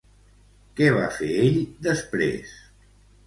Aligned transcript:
Què 0.79 0.87
va 0.95 1.03
fer 1.17 1.29
ell 1.43 1.59
després? 1.89 2.57